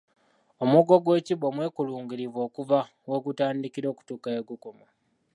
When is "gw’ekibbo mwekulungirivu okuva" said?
1.03-2.79